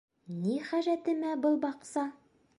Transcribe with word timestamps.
Ни 0.45 0.55
хәжәтемә 0.69 1.37
был 1.45 1.61
баҡса? 1.67 2.09